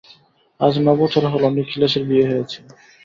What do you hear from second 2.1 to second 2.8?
হয়েছে।